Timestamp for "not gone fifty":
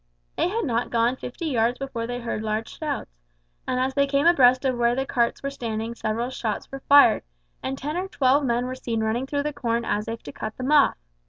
0.65-1.45